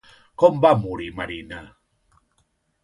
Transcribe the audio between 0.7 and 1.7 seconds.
morir Marina?